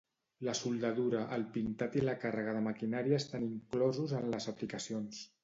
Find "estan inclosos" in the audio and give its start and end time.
3.25-4.17